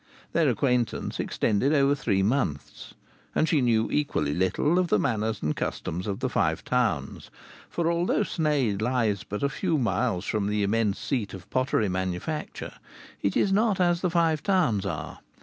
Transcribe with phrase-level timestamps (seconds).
[0.33, 2.95] Their acquaintance extended over three months;
[3.35, 7.29] And she knew equally little of the manners and customs of the Five Towns.
[7.69, 12.73] For although Sneyd lies but a few miles from the immense seat of pottery manufacture,
[13.21, 15.19] it is not as the Five Towns are.